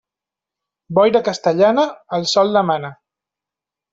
Boira 0.99 1.21
castellana, 1.27 1.85
el 2.19 2.27
sol 2.33 2.57
demana. 2.61 2.93